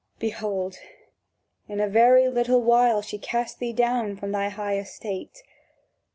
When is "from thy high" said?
4.15-4.75